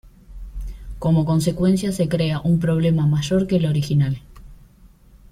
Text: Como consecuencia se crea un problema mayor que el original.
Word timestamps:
Como 0.97 1.25
consecuencia 1.25 1.91
se 1.91 2.09
crea 2.09 2.39
un 2.43 2.59
problema 2.59 3.05
mayor 3.05 3.45
que 3.45 3.57
el 3.57 3.67
original. 3.67 4.19